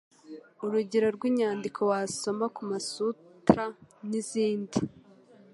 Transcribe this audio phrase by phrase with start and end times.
[0.63, 3.65] Urugero rw'inyandiko wasoma: Kamasutra,
[4.09, 4.79] n'izindi.